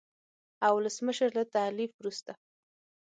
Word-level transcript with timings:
او 0.65 0.73
ولسمشر 0.77 1.29
له 1.37 1.43
تحلیف 1.53 1.91
وروسته 1.95 2.31